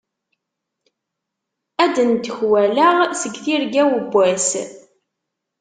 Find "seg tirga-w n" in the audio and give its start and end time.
3.21-4.05